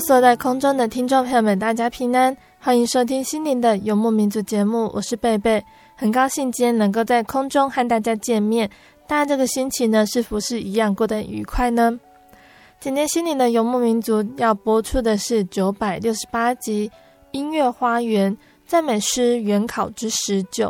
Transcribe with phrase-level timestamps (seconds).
[0.00, 5.62] 坐在空中的听众朋友们，大家平安，欢迎收听心灵的游牧民族节目，我是贝贝，
[5.94, 8.68] 很高兴今天能够在空中和大家见面。
[9.06, 11.98] 大家这个星期呢，是不是一样过得愉快呢？
[12.78, 16.88] 今天心灵的游牧民族要播出的是九百六十八集
[17.30, 18.36] 《音乐花园
[18.66, 20.68] 赞美诗原考之十九》。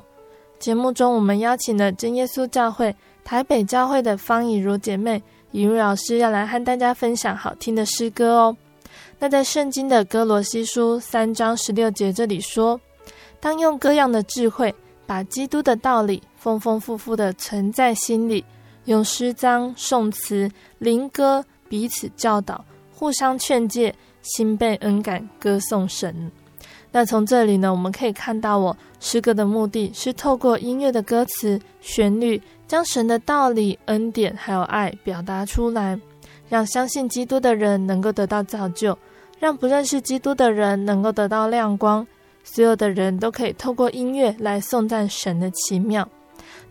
[0.58, 8.56] 节目中，我们邀请了真耶稣教会台北教会的方以如姐妹，以如老师要来和大家分享好听的诗歌哦。
[9.18, 12.78] 那在圣经的哥罗西书三章十六节这里说
[13.40, 14.74] ：“当用各样的智慧，
[15.06, 18.44] 把基督的道理丰丰富富的存在心里，
[18.84, 22.62] 用诗章、颂词、灵歌彼此教导，
[22.94, 26.30] 互相劝诫，心被恩感，歌颂神。”
[26.92, 35.98] 那从这里呢，我们可以看到，我诗歌的目的是透过音乐的歌词、旋律，将神的道理、恩典还有爱表达出来。
[36.48, 38.96] 让相信基督的人能够得到造就，
[39.38, 42.06] 让不认识基督的人能够得到亮光，
[42.42, 46.08] 所有的人都可以透过音乐来颂赞神的奇妙。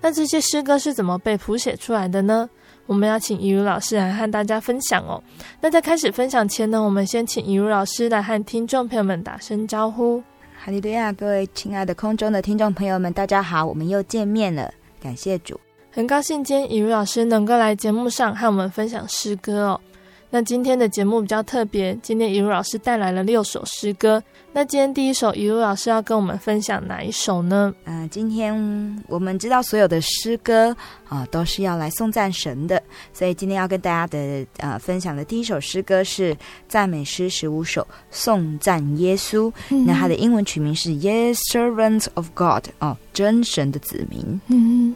[0.01, 2.49] 那这些诗歌是怎么被谱写出来的呢？
[2.85, 5.21] 我们要请怡如老师来和大家分享哦。
[5.59, 10.23] 那在开始分享前呢，我们先请怡如老师来和听众朋友们打声招呼。
[10.55, 14.71] 哈利路亚，各位亲爱的空中的听众朋友们，大家好，我们又见面了，
[15.01, 15.59] 感谢主。
[15.91, 19.81] 很高兴今天怡如老师能够来节目上和我们分享诗歌哦。
[20.29, 24.21] 那今天的节目比较特别，今天一路老师带来了六首诗歌。
[24.51, 27.73] 那今天第一首，一路老师要跟我们分享哪一首呢？
[27.85, 30.75] 嗯、呃，今天我们知道所有的诗歌
[31.07, 32.81] 啊、呃、都是要来颂赞神的，
[33.13, 36.35] 所以今天要跟大家的呃分享的第一首诗歌是
[36.67, 39.51] 赞美诗十五首，颂赞耶稣。
[39.69, 44.41] 嗯、那它的英文曲名是 Yes, Servants of God 哦，真神的子民。
[44.47, 44.95] 嗯。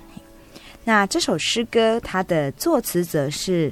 [0.86, 3.72] 那这首诗歌，它的作词者是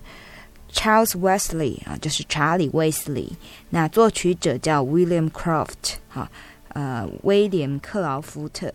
[0.78, 3.36] Charles Wesley 啊，就是查理·卫斯理。
[3.72, 6.30] 那作曲者叫 William Croft 哈，
[6.70, 8.72] 呃，威廉·克劳福特。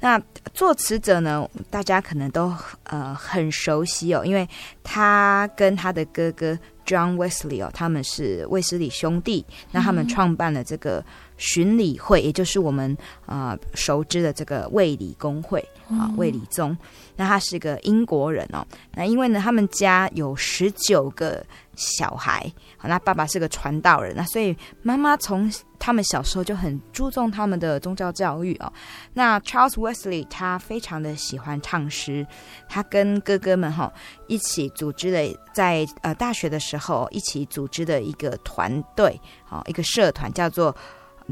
[0.00, 0.20] 那
[0.54, 2.52] 作词者呢，大家可能都
[2.84, 4.48] 呃很熟悉哦，因为
[4.82, 9.44] 他跟他的哥哥 John Wesley 哦，他们是卫斯理兄弟。
[9.70, 11.04] 那他们创办了这个
[11.42, 15.58] 巡礼会，也就是我们啊、呃、熟知的这个卫理公会
[15.88, 16.76] 啊，卫理宗。
[17.16, 18.64] 那他是个英国人哦。
[18.94, 21.44] 那因为呢，他们家有十九个
[21.74, 28.72] 小孩，好，那爸爸是个传道人，那所以妈妈从他们小时候就很注重他们的宗教教育哦。
[29.12, 32.24] 那 Charles Wesley 他非常的喜欢唱诗，
[32.68, 33.92] 他跟哥哥们哈
[34.28, 40.74] 一起组织了在呃大学的时候一起组织的一个团队，好，一个社团叫做。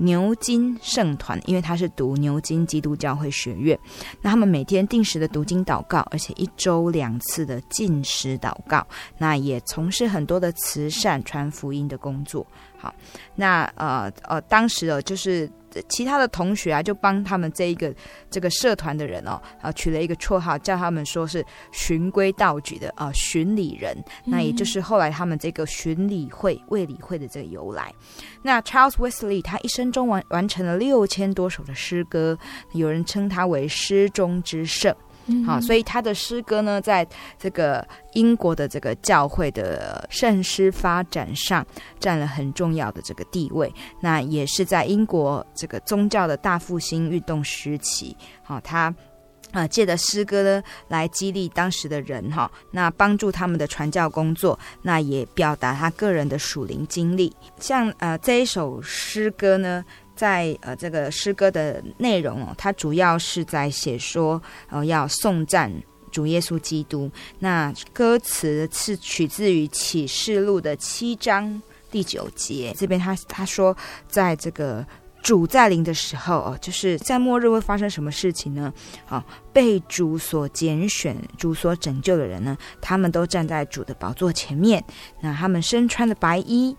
[0.00, 3.79] 牛津圣团，因为他是读牛津基督教会学院，
[4.20, 8.87] 那他们每天定时的读经祷告，而且一周两次的进食祷告，
[9.19, 12.47] 那也从事很多的慈善传福音的工作。
[12.79, 12.94] 好，
[13.35, 15.50] 那呃呃，当时哦，就是。
[15.88, 17.94] 其他的同学啊，就帮他们这一个
[18.31, 23.96] 这个社团的人哦，啊取了一个绰号，叫他们说是循规蹈矩的啊巡礼人。
[24.25, 27.93] 那也就是后来他们这个巡礼会、卫理会的这个由来。
[28.43, 32.38] 那 Charles Wesley 他一生中完完成了六千多首的诗歌，
[32.72, 34.94] 有人称他为诗中之圣。
[35.47, 37.06] 好，所以他的诗歌呢，在
[37.38, 41.67] 这个英国的这个教会的圣诗发展上
[41.99, 43.73] 占了很重要的这个地位。
[44.00, 48.94] 那也是在英国这个宗教的大复兴运动时期，好，他。
[49.53, 57.35] 啊，借着诗歌呢来激励当时的人哈，那帮助他们的传教工作，那也表达他个人的属灵经历。
[57.59, 59.85] 像呃这一首诗歌呢，
[60.20, 65.72] 在呃这个诗歌的内容哦，它主要是在写说呃要颂赞
[66.11, 67.11] 主耶稣基督。
[67.38, 73.75] 那歌词是取自于启示录的七章第九节，这边他他说
[74.08, 74.87] 在这个。
[75.22, 78.72] 主在临的时候哦，就是在末日会发生什么事情呢？
[79.05, 79.22] 好，
[79.52, 84.82] 被主所拣选、主所拯救的人呢，他们都站在主的宝座前面。
[85.20, 86.75] 那他们身穿的白衣，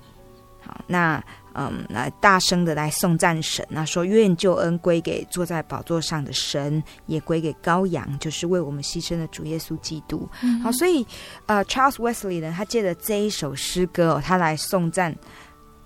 [0.60, 1.24] 好，那
[1.54, 10.28] 嗯，来大声的来颂赞神，那说愿救恩归给坐在宝座上的神，也归给羔羊，就是为我们牺牲的主耶稣基督。
[10.42, 11.06] 嗯、好，所以
[11.46, 15.16] 呃，Charles Wesley 呢，他借着这一首诗歌哦，他来颂赞。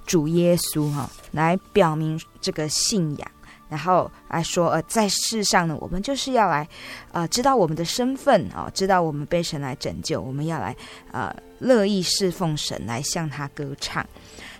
[0.08, 3.32] 主耶稣哈，来表明这个信仰，
[3.68, 6.70] 然后来说呃，在世上呢，我们就是要来
[7.12, 10.76] 呃，知道我们的身份啊、呃，知道我们被神来拯救，我们要来
[11.12, 14.06] 呃，乐意侍奉神，来向他歌唱。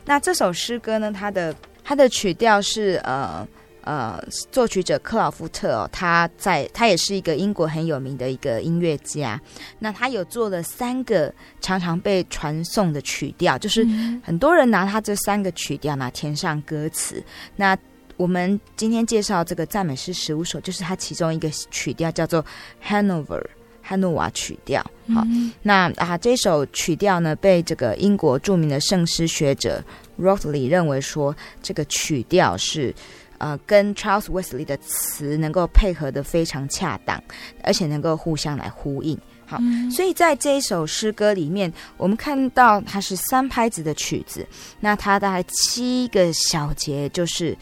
[0.06, 1.54] 那这首诗歌呢，它的
[1.84, 3.48] 它的曲调是呃。
[3.88, 4.20] 呃，
[4.52, 9.40] 作曲者克劳夫特哦，他在他也是一个英国很有名的一个音乐家。
[9.78, 11.32] 那他有做了三个
[11.62, 13.86] 常常被传颂的曲调，就是
[14.24, 17.24] 很多人拿他这三个曲调呢填上歌词。
[17.56, 17.78] 那
[18.18, 22.44] 我们今天介绍这个赞美诗十五首，就是他其中一个曲调，叫做
[22.84, 23.46] Hanover
[23.86, 24.82] 汉诺瓦曲调。
[25.14, 25.24] 好，
[25.62, 29.84] 那啊这首曲调呢，被这个英国著名的圣诗学者
[30.20, 32.94] Wriothesley 认为说，这个曲调是。
[33.38, 37.22] 呃，跟 Charles Wesley 的词能够配合的非常恰当，
[37.62, 39.20] 而且能够互相来呼应。
[39.46, 44.48] 好，嗯、所以在这一首诗歌里面，我们看到它是三拍子的曲子，
[44.80, 47.56] 那它大概七个小节，就是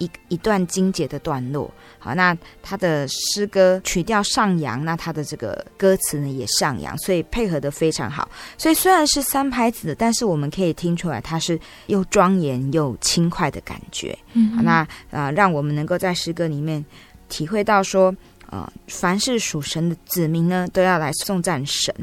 [0.00, 1.72] 一一段精节的段落。
[2.00, 8.28] 好，那他的诗歌曲调上扬，那他的这个歌词呢也上扬，所以配合的非常好。
[8.58, 14.18] 所以虽然是三拍子的，但是我们可以听出来，它是又庄严又轻快的感觉。
[14.32, 16.82] 嗯，好，那啊、呃，让我们能够在诗歌里面
[17.28, 18.14] 体会到说，
[18.48, 21.94] 呃，凡是属神的子民呢，都要来颂赞神。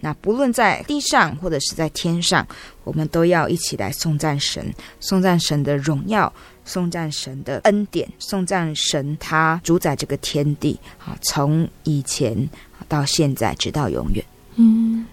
[0.00, 2.44] 那不论在地上或者是在天上，
[2.82, 6.32] 我们都要一起来颂赞神，颂赞神的荣耀。
[6.64, 12.48] 颂赞神的恩典，颂赞神他主宰这个天地，啊，从以前
[12.88, 14.24] 到现在，直到永远。
[14.56, 15.04] 嗯，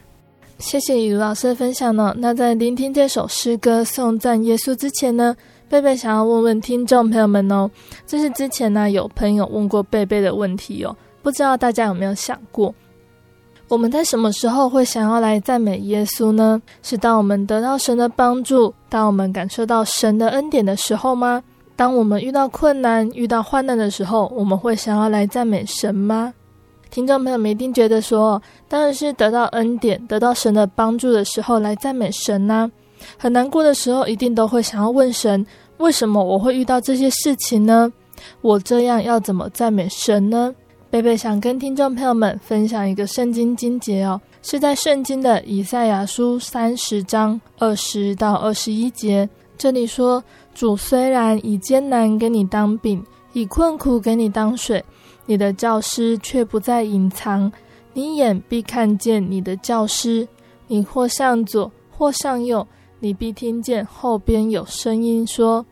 [0.59, 2.13] 谢谢以如老师的分享呢。
[2.17, 5.35] 那在聆听这首诗歌颂赞耶稣之前呢，
[5.67, 7.69] 贝贝想要问问听众朋友们哦，
[8.05, 12.73] 这是之前呢有朋友问过贝贝的问题哦，不知道大家有没有想过，
[13.71, 16.61] 我们在什么时候会想要来赞美耶稣呢？
[16.83, 21.41] 是当我们得到神的帮助，当我们感受到神的恩典的时候吗？
[21.77, 26.33] 当我们遇到困难、遇到患难的时候，我们会想要来赞美神吗？
[26.89, 32.71] 听众朋友们一定觉得说，当然是得到恩典、得到神的帮助的时候来赞美神呢、啊。
[33.17, 35.45] 很难过的时候，一定都会想要问神：
[35.77, 37.89] 为什么我会遇到这些事情呢？
[38.41, 40.53] 我这样要怎么赞美神呢？
[40.91, 50.21] 贝贝想跟听众朋友们分享一个圣经经节哦，是在圣经的以赛亚书三十章二十到二十一节，这里说。
[50.53, 54.83] 主虽然以艰难给你当饼，以困苦给你当水，
[55.25, 57.49] 你的教师却不再隐藏，
[57.93, 60.27] 你眼必看见你的教师。
[60.67, 62.67] 你或向左，或向右，
[62.99, 65.65] 你必听见后边有声音说：“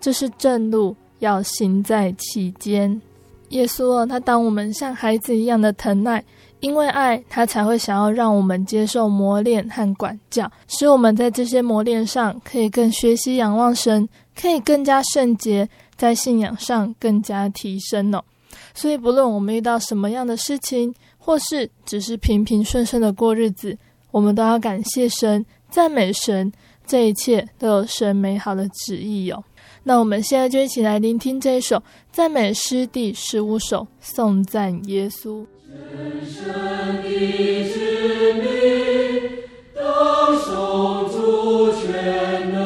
[0.00, 2.98] 这是正路，要行在其间。”
[3.54, 6.22] 耶稣哦，他当我们像孩子一样的疼爱。
[6.60, 18.24] 因为爱，他才会想要让我们接受磨练和管教，使我们在这些磨练上可以更学习仰望神，可以更加圣洁，在信仰上更加提升哦。
[18.72, 23.76] 所以，不论我们遇到什么样的事情，或是只是平平顺顺的过日子，
[24.10, 26.50] 我们都要感谢神，赞美神，
[26.86, 29.44] 这一切都有神美好的旨意哟。
[29.86, 35.44] 那我们现在就一起来聆听这首赞美诗第十五首，颂赞耶稣。
[35.68, 35.76] 神
[36.26, 36.42] 圣
[37.02, 38.42] 的子民，
[39.74, 42.63] 当颂主全能，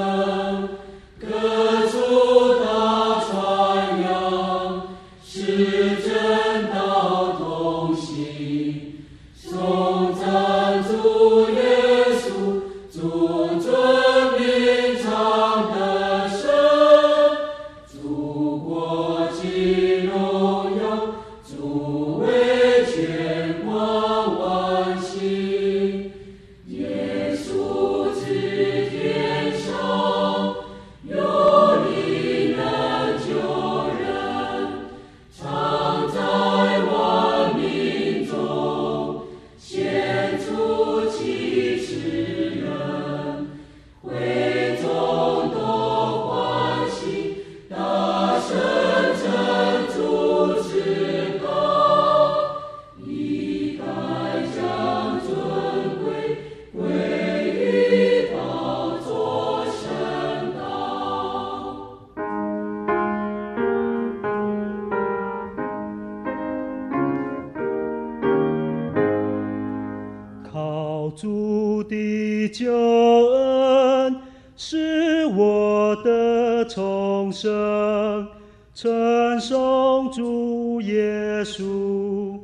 [71.20, 74.16] 主的救恩，
[74.56, 78.24] 是我的重生，
[78.72, 82.38] 称颂主耶稣，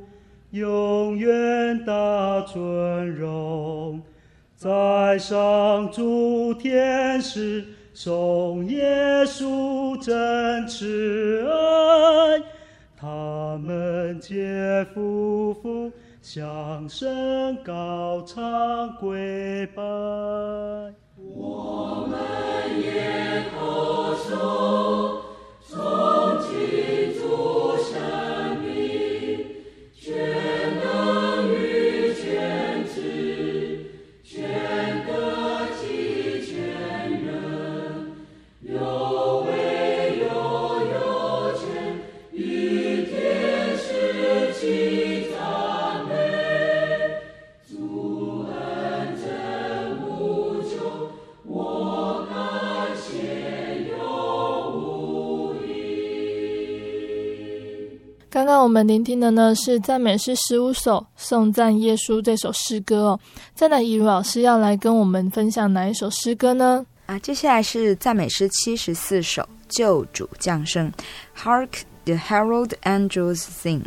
[0.50, 4.02] 永远大尊荣，
[4.56, 8.84] 在上诸天使颂耶
[9.24, 12.42] 稣真慈爱，
[12.96, 15.92] 他们皆匍匐。
[16.24, 19.82] 向声高唱跪拜，
[21.18, 22.18] 我们
[22.80, 25.20] 也叩首，
[58.44, 63.20] 刚刚我们聆听的呢是赞美诗十五首，颂赞耶稣这首诗歌哦。
[63.54, 66.84] 再来，以如老师要来跟我们分享哪一首诗歌呢？
[67.06, 70.92] 啊，接下来是赞美诗七十四首，救主降生。
[71.34, 71.70] Hark
[72.04, 73.80] the herald angels sing。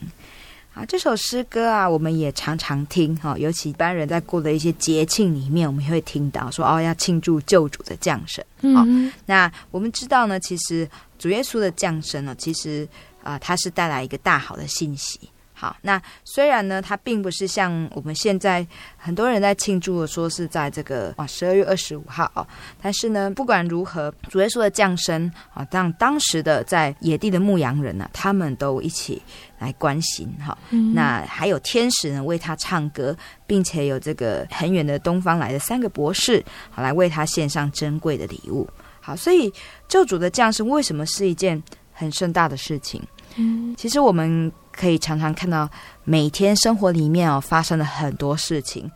[0.74, 8.44] 啊，这首诗歌啊，我们也常常听哈、哦，尤其一般人在过的一些节庆里面，我们也会听到说哦，要庆祝救主的降生。
[8.74, 12.90] 好、嗯哦，那我们知道呢，其实主耶稣的降生呢，其实。
[13.28, 15.20] 啊、呃，它是带来一个大好的信息。
[15.60, 18.64] 好，那虽然呢，它并不是像我们现在
[18.96, 22.46] 很多人在庆祝的，说是在这个啊十二月二十五号哦，
[22.80, 29.20] 但是呢，不管如何，主耶稣的降生啊，让当时的在野地的牧羊人呢、啊，他们都一起
[29.58, 30.94] 来关心哈、哦嗯。
[30.94, 33.18] 那还有天使呢为他唱歌，
[33.48, 38.70] 并且有这个很远的东方来的三个博士，好来为他献上珍贵的礼物。
[39.02, 39.52] 好，所以
[39.88, 41.60] 救主的降生为什么是一件
[41.92, 43.02] 很盛大的事情？
[43.76, 45.70] 其实我们可以常常看到，
[46.04, 48.92] 每天生活里面哦发生了很多事情。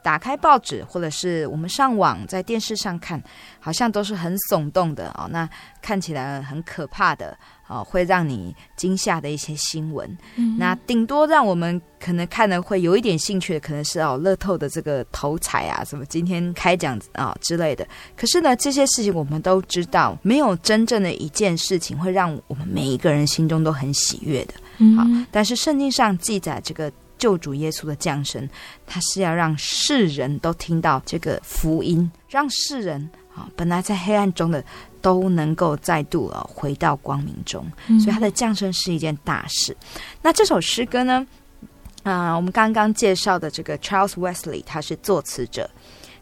[0.00, 3.22] 打开报纸，或者是我们上网，在电视上看，
[3.60, 5.28] 好像都是很耸动的哦。
[5.30, 5.46] 那
[5.82, 7.36] 看起来很可怕的
[7.68, 10.18] 哦，会让你惊吓的一些新闻。
[10.36, 10.56] 嗯。
[10.58, 17.86] 那顶多让我们可能看了会有一点兴趣的，可能是哦乐透的这个头彩啊，什么今天开奖啊、哦、之类的。
[18.16, 24.54] 可是呢，这些事情我们都知道，没有真正的一件事情会让我们每一个人心中都很喜悦的。
[24.78, 24.96] 嗯。
[24.96, 26.92] 好，但是圣经上记载这个。
[27.18, 28.48] 救主耶稣的降生，
[28.86, 34.62] 他是要让世人都听到这个福音，让世人啊本来在黑暗中的
[35.00, 37.64] 都能够再度啊回到光明中。
[38.00, 39.72] 所以他的降生是一件大事。
[39.94, 41.26] 嗯、那这首诗歌呢，
[42.02, 45.70] 啊、呃，我们刚刚介绍的这个 Charles Wesley，他是作词者，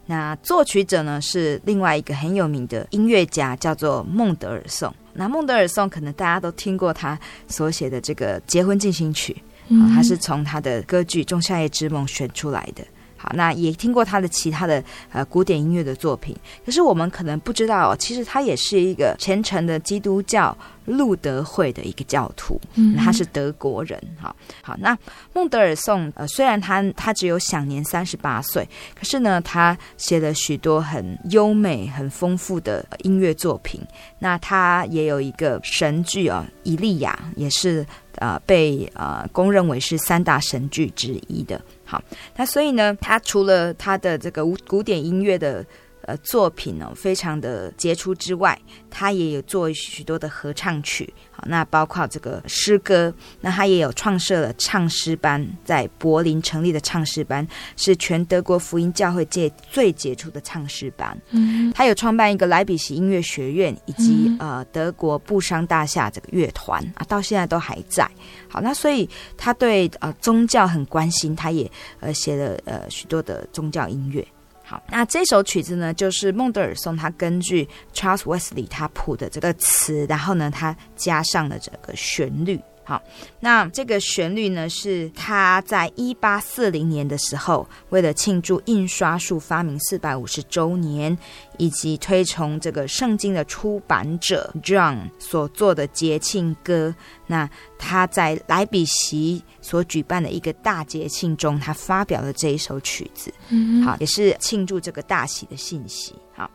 [0.07, 4.95] 那作曲者呢是另外一个很有名的音乐家，叫做孟德尔颂。
[5.15, 7.19] 那孟德尔颂可能大家都听过他
[7.49, 9.35] 所写的这个结婚进行曲。
[9.69, 12.87] 啊，他是从他的歌剧《仲夏夜之梦》选出来的。
[13.27, 16.37] 好，那也听过他的其他的呃古典音乐的作品。
[16.65, 22.61] 可是我们可能不知道哦，其实他也是一个虔诚的基督教路德会的一个教徒。
[22.77, 24.01] 嗯，他是德国人。
[24.21, 24.97] 好，好，那
[25.33, 33.81] 孟德尔颂呃，虽然他他只有享年三十八岁，可是呢，他写了许多很优美、很丰富的音乐作品。
[34.21, 37.85] 那他也有一个神剧啊，《以利亚》也是。
[38.19, 41.61] 呃，被呃公认为是三大神剧之一的。
[41.87, 42.03] 好，
[42.37, 45.65] 那所以呢，他除了他的这个古典音乐的。
[46.07, 48.57] 呃，作品呢、哦，非常的杰出之外，
[48.89, 57.45] 他也有做许多的合唱曲，好，那包括这个诗歌，那他也有创设了唱诗班，在柏林成立的唱诗班，
[57.77, 61.21] 是全德国福音教会界最杰出的唱诗班。
[61.31, 68.09] 嗯，他有创办一个莱比锡音乐学院，以及、嗯、呃德国布商大厦这个乐团啊，到现在都还在。
[68.49, 74.25] 好，那所以他对呃宗教很关心，他也呃写了呃许多的宗教音乐。
[74.69, 82.61] 好，那这首曲子呢，就是孟德尔松他根据 Charles Wesley 他谱的这个词，然后呢，他加上了这个旋律。
[82.89, 83.03] 好，
[83.41, 91.19] 那这个旋律呢，是他在一八四零年的时候，为了庆祝印刷术发明四百五十周年，
[91.59, 96.95] 以及推崇这个圣经的出版者 John 所做的节庆歌。
[97.27, 103.35] 那他在莱比锡所举办的一个大节庆中，他发表了这一首曲子。
[103.49, 106.15] 嗯，好，也是庆祝这个大喜的信息。
[106.37, 106.49] 好。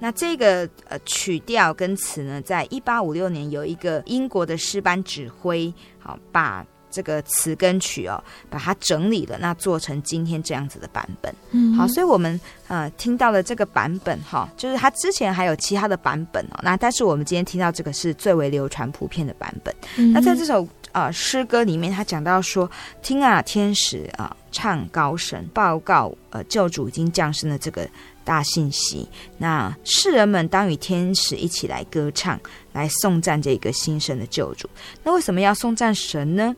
[0.00, 11.32] 那这个呃曲调跟词呢，在一八五六年有一个英国的诗班指挥，好把这个词跟曲哦，把它整理了，那做成今天这样子的版本。
[11.52, 19.72] 嗯，好，所以我们呃听到了这个版本哈，就是它之前还有其他的版本哦，那但是我们今天听到这个是最为流传普遍的版本。
[19.98, 22.70] 嗯、那在这首呃诗歌里面，他讲到说
[23.02, 27.88] ：“听啊，天使啊、唱高声报告呃救主已经降生的这个
[28.24, 29.08] 大信息。
[29.38, 32.38] 那世人们当与天使一起来歌唱，
[32.72, 34.68] 来颂赞这个新生的救主。
[35.02, 36.54] 那为什么要颂赞神呢？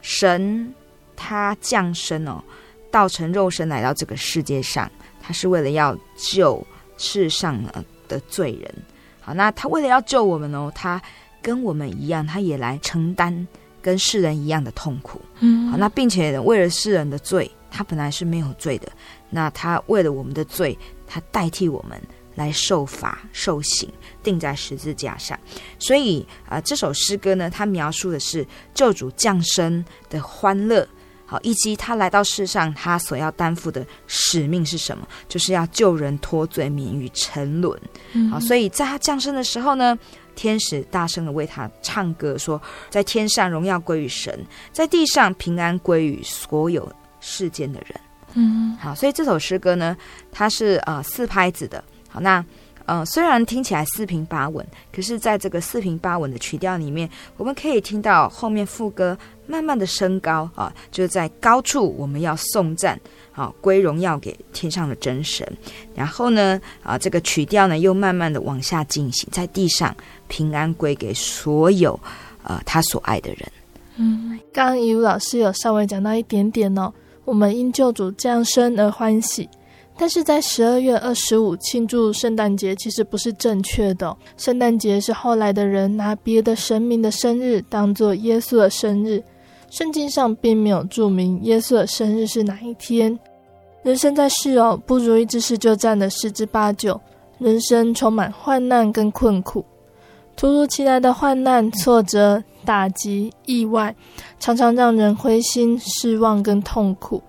[0.00, 0.74] 神
[1.14, 2.42] 他降生哦。”
[2.90, 4.88] 道成肉身来到这个世界上，
[5.20, 6.64] 他是为了要救
[6.96, 7.60] 世上
[8.06, 8.72] 的罪人。
[9.20, 11.02] 好，那他为了要救我们哦，他
[11.42, 13.48] 跟我们一样，他也来承担
[13.84, 15.20] 跟世人一样的痛苦。
[15.40, 18.90] 嗯，好，那并且为了世人的罪，他本来是没有罪的，
[19.28, 20.76] 那他为了我们的罪，
[21.06, 22.00] 他代替我们
[22.34, 23.86] 来受罚受刑，
[24.22, 25.38] 钉在十字架上。
[25.78, 30.88] 所以啊，呃，这首诗歌呢，它描述的是救主降生的欢乐。
[31.26, 35.08] 好，以及他来到世上，他所要担负的使命是什么？
[35.26, 37.80] 就是要救人脱罪，免于沉沦。
[38.12, 39.98] 嗯、好，所以在他降生的时候呢，
[40.34, 42.60] 天使大声的为他唱歌，说：
[42.90, 48.00] 在天上荣耀归于神，在地上平安归于所有世间的人。
[48.34, 49.96] 嗯，好，所以这首诗歌呢，
[50.32, 51.82] 它是呃四拍子的。
[52.08, 52.44] 好，那。
[52.86, 59.16] 呃，虽然听起来四平八稳，可是在这个四平八稳的曲调里面，我们可以听到后面副歌
[59.46, 63.00] 慢慢的升高啊，就是在高处我们要颂赞
[63.32, 65.50] 啊，归荣耀给天上的真神。
[65.94, 69.96] 然后呢，啊，这个曲调呢又慢慢的往下进行，在地上
[70.34, 71.98] 平安归给所有
[72.42, 73.40] 呃他所爱的人。
[73.98, 76.92] 嗯，刚刚怡如老师有稍微讲到一点点哦，
[77.24, 79.48] 我们因救主降生而欢喜。
[79.96, 84.16] 但是在十二月二十五庆祝圣诞节，其实不是正确的哦。
[84.36, 89.22] 圣诞节是后来的人拿别的神明的生日当做耶稣的生日，
[89.70, 93.16] 圣经上并没有注明耶稣的生日是哪一天。
[93.84, 97.00] 人生在世哦，不如意之事就占了十之八九，
[97.38, 99.64] 人生充满患难跟困苦，
[100.36, 103.94] 突如其来的患难、挫折、打击、意外，
[104.38, 107.22] 常常让人灰心、失望跟痛苦。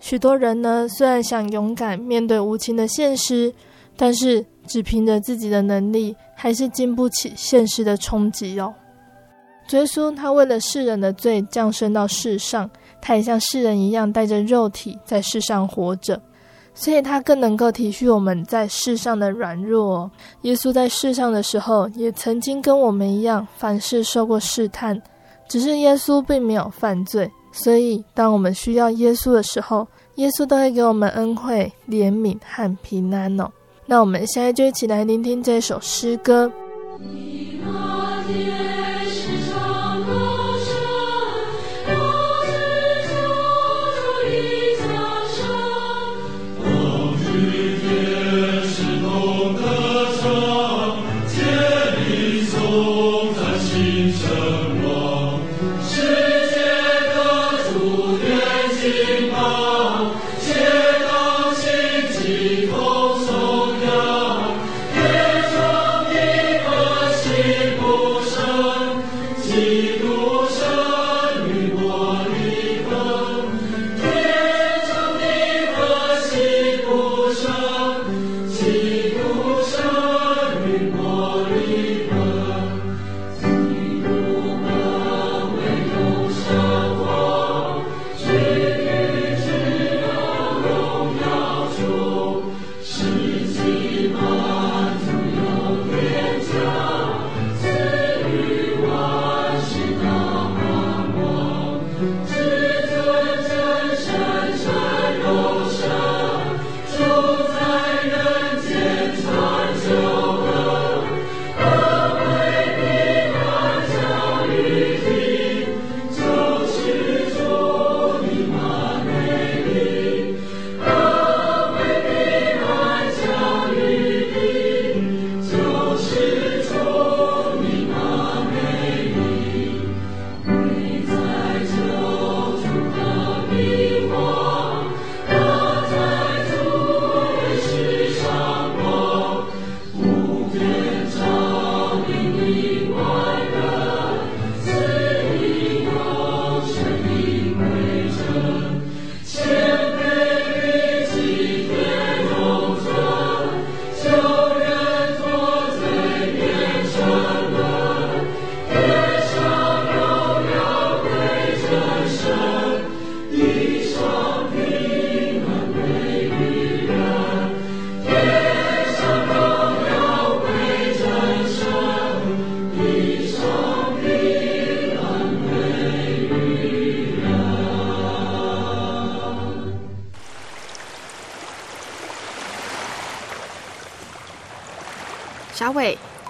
[0.00, 3.52] 许多人呢，虽然想勇敢面对无情的现实，
[3.96, 8.74] 但是只凭着自己的能力，还是经不起现实的冲击哦。
[9.70, 12.68] 耶稣他为了世人的罪降生到世上，
[13.00, 16.20] 他也像世人一样带着肉体在世上活着，
[16.80, 20.10] 所以他更能够体恤我们在世上的软弱。
[20.42, 24.98] 耶稣在世上的时候，也曾经跟我们一样，凡事受过试探，
[25.46, 27.30] 只是耶稣并没有犯罪。
[27.52, 33.46] 所以，当我们需要耶稣的时候，耶稣都会给我们恩惠、怜悯和平安哦。
[33.84, 36.50] 那我们现在就一起来聆听这首诗歌。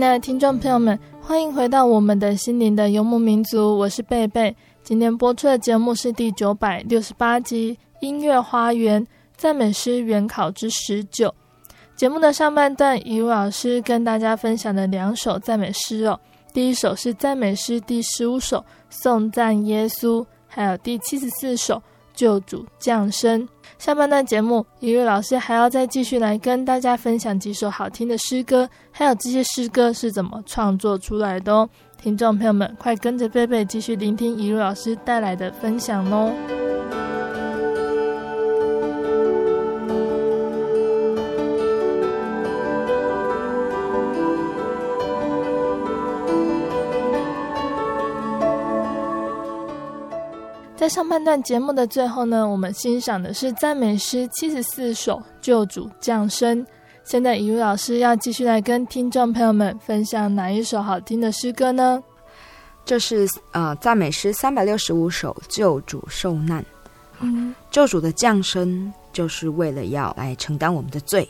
[0.00, 4.56] 亲爱的听众朋友们，欢迎回到我们的心灵的游牧民族，我是贝贝。
[4.82, 11.28] 今天播出的节目是第九百六十八集《音乐花园赞美诗原考之十九》。
[11.94, 16.18] 节目的上半段，怡如老师跟大家分享了两首赞美诗哦。
[16.54, 18.56] 第一首是赞美诗第十五首
[18.88, 21.74] 《颂赞耶稣》，还有第七十四首
[22.14, 23.42] 《救主降生》。
[23.80, 31.66] 下半段节目，一位老师还要再继续来跟大家分享几首好听的诗歌，还有这些诗歌是怎么创作出来的哦。
[31.96, 36.30] 听众朋友们，快跟着贝贝继续聆听一路老师带来的分享哦。
[50.90, 56.66] 上半段节目的最后呢，我们欣赏的是赞美诗七十四首《救主降生》。
[57.04, 62.02] 现在，雨露老师要继续来跟听众朋友们分享哪一首好听的诗歌呢？
[62.84, 66.60] 这是呃赞美诗三百六十五首《救主受难》。
[67.20, 71.28] 嗯，救主的降生就是为了要来承担我们的罪，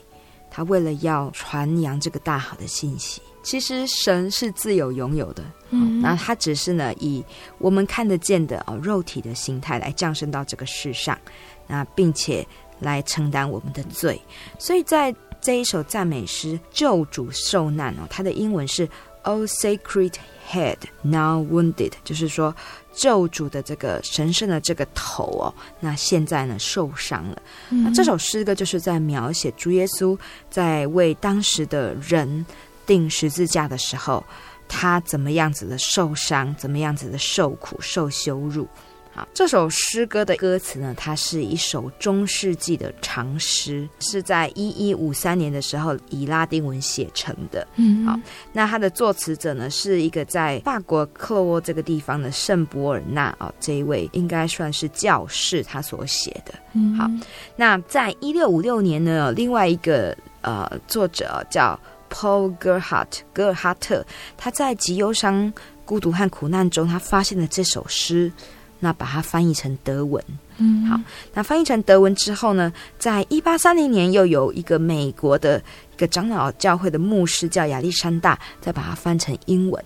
[0.50, 3.20] 他为了要传扬这个大好的信息。
[3.42, 7.24] 其实神是自有拥有的，嗯，那他只是呢以
[7.58, 11.18] 我们看得见的哦肉体的形态来降生到这个世上，
[11.66, 12.46] 那并且
[12.78, 14.20] 来承担我们的罪。
[14.58, 18.86] 所以在这一首赞美诗《救主受难》哦，它的英文是
[19.22, 20.14] O Sacred
[20.50, 22.54] Head Now Wounded，就是说
[22.92, 27.42] 救主的这个神圣的这个头哦，那现在呢受伤了。
[27.70, 30.18] 那这首诗歌就是在描写主耶稣
[30.50, 32.44] 在为当时的人。
[32.86, 34.24] 钉十字架的时候，
[34.68, 38.68] 他怎么样子的受伤，怎么样子的受苦、受羞辱？
[39.12, 47.66] 好，这首诗歌的歌词呢，它是一首中世纪的长诗，是在一一五三年的时候以拉丁文写成的。
[47.74, 48.16] 嗯，好，
[48.52, 56.54] 那他的作词者呢，是一个在法国克洛沃这个地方的圣博尔纳啊，这一位应该算是教士，他所写的。
[56.74, 57.10] 嗯，好，
[57.56, 61.76] 那在一六五六年呢，另外一个呃作者叫。
[62.10, 64.04] Paul Gerhardt 格尔哈特，
[64.36, 65.52] 他在极忧伤、
[65.84, 68.30] 孤独和苦难中，他发现了这首诗，
[68.78, 70.22] 那把它翻译成德文。
[70.58, 71.00] 嗯，好，
[71.32, 75.62] 那翻译成德文之后呢，在一八三零年，又有一个美国的
[75.94, 79.82] 一个长老教会的牧师叫亚历山大，再把它翻成英文。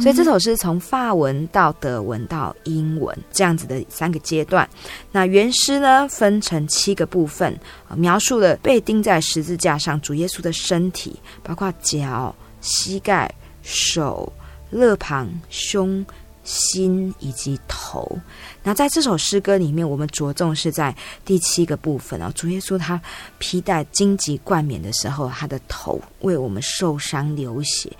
[0.00, 4.68] 所以这首诗从法文到德文到英文这样子的三个阶段。
[5.10, 7.58] 那原诗呢，分成七个部分，
[7.96, 13.32] 描述了被钉在十字架上主耶稣的身体，包括脚、膝盖、
[13.62, 14.32] 手、
[14.70, 16.04] 肋旁、胸。
[16.44, 18.18] 心以及头，
[18.62, 22.32] 那在这首诗歌里面，我们着重是在第七个部分啊。
[22.34, 23.00] 主耶稣他
[23.38, 27.90] 披戴荆棘冠冕的时候，他的头为我们受伤流血、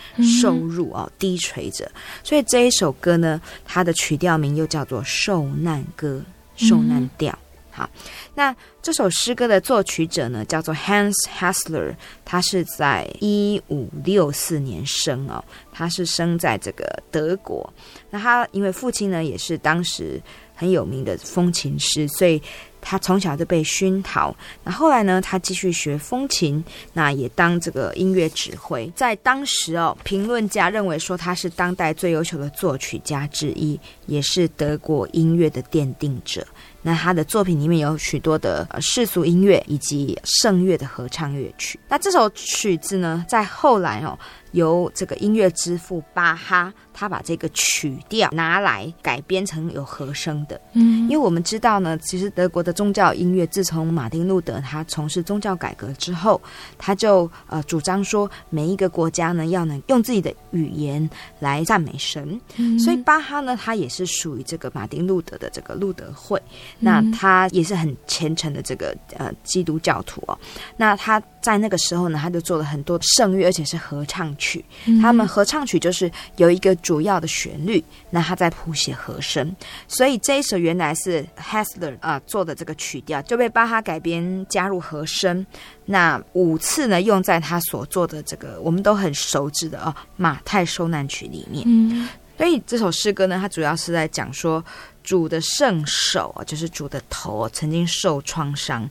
[0.40, 1.90] 受辱啊，低垂着。
[2.24, 6.22] 所以这一首歌呢，它的曲调名又叫做《受难歌》、
[6.68, 7.32] 《受难调》。
[7.74, 7.88] 好，
[8.34, 15.42] 那这首诗歌的作曲者呢，叫做 Hans Hassler，他是在一五六四年生哦。
[15.72, 17.68] 他是生在这个德国。
[18.10, 20.22] 那他因为父亲呢，也是当时
[20.54, 22.40] 很有名的风琴师，所以。
[22.84, 28.90] 他从小就被熏陶，那后来呢，他继续学风琴，那也当这个音乐指挥。
[28.96, 36.44] 在当时哦，评论家认为说他是当代最优秀的作曲家之一，也是德国音乐的奠定者。
[36.82, 41.78] 那他的作品里面有许多的世俗音乐以及圣乐的合唱乐曲。
[41.88, 44.18] 那这首曲子呢，在后来哦。
[44.52, 50.60] 由这个音乐之父巴哈，他把这个曲调拿来改编成有和声的。
[50.72, 56.40] 嗯，因为我们知道呢，其实德国的宗教音乐自从马丁路德他从事宗教改革之后，
[56.78, 62.40] 他就呃主张说，每一个国家呢要能用自己的语言来赞美神。
[62.56, 66.40] 嗯，所以巴哈呢，他也是属于这个马丁路德的这个路德会。
[66.78, 70.38] 那他也是很虔诚的这个呃基督教徒哦。
[70.76, 74.36] 那他在那个时候呢，他就做了很多圣乐，而且是合唱。
[74.42, 74.64] 曲，
[75.00, 79.54] 他们合唱曲就是有一个主要的旋律，那他在谱写和声，
[79.86, 85.46] 所以这一首原来是 Hessler 啊、呃、做的这个曲调，就被巴哈改编加入和声。
[85.84, 91.62] 那五次呢，用在他所做的这个我们都很熟知的哦马太受难曲里面。
[91.66, 94.64] 嗯，所以这首诗歌呢，它主要是在讲说
[95.04, 98.88] 主的圣手啊，就是主的头曾经受创伤，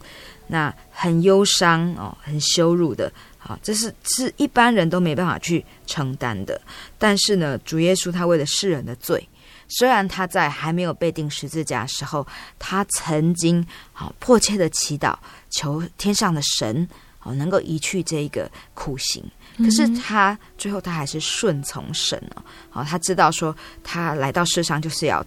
[0.47, 3.11] 那很忧伤哦，很羞辱的。
[3.43, 6.61] 好，这是是一般人都没办法去承担的。
[6.99, 9.27] 但是呢，主耶稣他为了世人的罪，
[9.67, 12.25] 虽然他在还没有被钉十字架的时候，
[12.59, 15.15] 他曾经好迫切的祈祷，
[15.49, 19.23] 求天上的神好能够移去这一个苦刑。
[19.57, 25.25] 可是他最后他还是顺从神哦，好，他知道说他来到世上就是要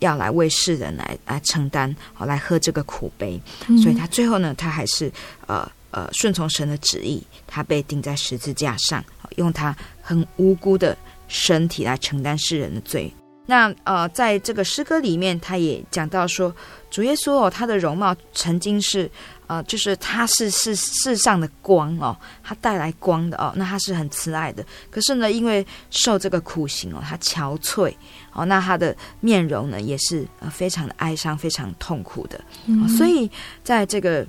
[0.00, 3.40] 要来为世人来来承担，好来喝这个苦杯。
[3.82, 5.10] 所以他最后呢，他还是
[5.46, 5.66] 呃。
[5.94, 9.04] 呃，顺从神的旨意，他被钉在十字架上，
[9.36, 10.96] 用他很无辜的
[11.28, 13.12] 身体来承担世人的罪。
[13.46, 16.52] 那呃，在这个诗歌里面，他也讲到说，
[16.90, 19.08] 主耶稣哦，他的容貌曾经是
[19.46, 24.66] 呃，就是他是世世上的光哦，他带来光的哦，那他是很慈爱的。
[24.90, 27.94] 可是呢，因为受这个苦刑哦，他憔悴
[28.32, 32.40] 哦，那他的面容呢，也是呃非常的哀伤，非常痛苦的。
[32.66, 33.30] 嗯，所以
[33.62, 34.26] 在这个。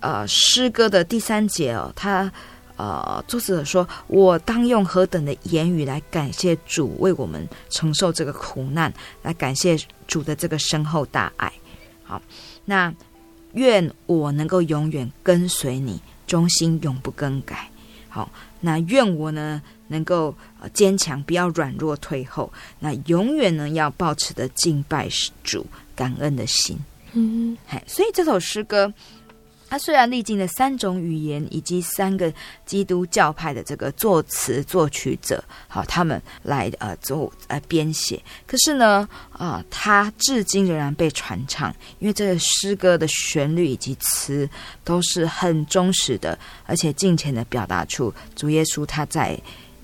[0.00, 2.30] 呃，诗歌的第三节哦，他
[2.76, 8.92] 呃，作者说：“我当用何等的言语来感谢主为我们承受这个苦难，
[9.24, 11.52] 来感谢主的这个深厚大爱。”
[12.06, 12.22] 好，
[12.64, 12.94] 那
[13.54, 17.68] 愿我能够永远跟随你，忠心永不更改。
[18.08, 18.30] 好，
[18.60, 20.32] 那愿我呢能够
[20.72, 22.52] 坚强，不要软弱退后。
[22.78, 25.08] 那永远呢要保持的敬拜
[25.42, 26.78] 主、感恩的心。
[27.14, 28.94] 嗯，嗨，所以这首诗歌。
[29.68, 32.32] 他虽然历经了三种语言以及三个
[32.64, 44.48] 基督教派的这个作词作曲者，好，他们来呃做呃编写，可是呢，啊、呃，他至今仍然被传唱，因为这个诗歌的旋律以及词
[44.84, 49.38] 都是很忠实的，而且尽情的表达出主耶稣他在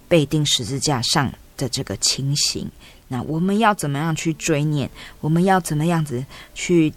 [0.08, 2.70] 被钉十字架上的这个情形。
[3.06, 4.88] 那我们要怎么样去追念？
[5.20, 6.90] 我们要怎么样子去？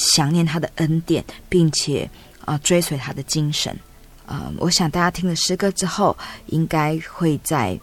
[0.00, 2.08] 想念他的恩典，并且
[2.46, 3.70] 啊、追随他的精神，
[4.24, 7.78] 啊、呃，我想大家听了诗歌之后，应该会在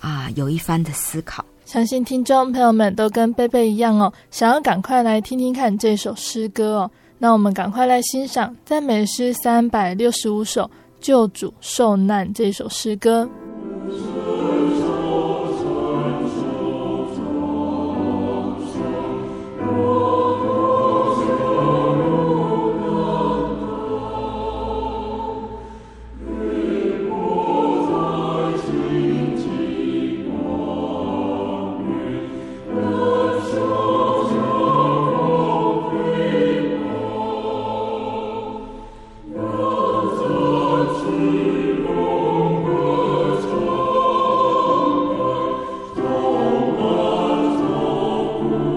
[0.00, 1.44] 啊、有一番的思考。
[1.64, 6.90] 相信听众朋友们都跟贝贝一样哦，想要赶快来听听看这首诗歌哦。
[7.18, 10.64] 那我们赶快来欣赏赞美诗三百六十五首
[11.00, 13.30] 《救主受难》这首诗歌。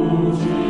[0.05, 0.64] Luz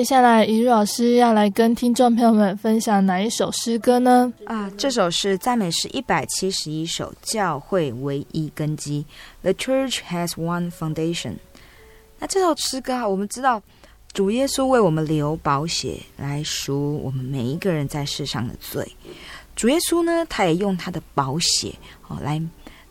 [0.00, 4.32] 接下来，怡如老师要来跟听众朋友们分享哪一首诗歌呢？
[4.46, 9.04] 啊，这首是赞美诗一百七十一首，教会唯一根基。
[9.42, 11.34] The church has one foundation。
[12.18, 13.62] 那这首诗歌啊，我们知道
[14.14, 18.96] 主耶稣为我们流宝血来赎我们每一个人在世上的罪。
[19.54, 21.74] 主耶稣呢，他也用他的宝血
[22.08, 22.40] 哦来